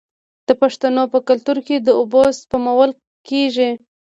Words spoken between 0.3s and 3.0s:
د پښتنو په کلتور کې د اوبو سپمول